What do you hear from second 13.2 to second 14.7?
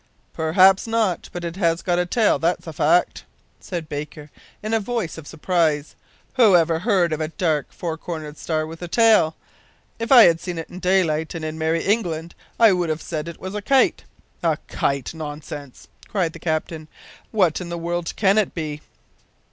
it was a kite!" "A